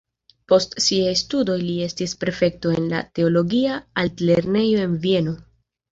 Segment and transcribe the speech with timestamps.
[0.51, 5.37] Post siaj studoj li estis prefekto en la teologia altlernejo en Vieno.